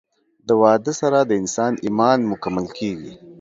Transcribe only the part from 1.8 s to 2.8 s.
ايمان مکمل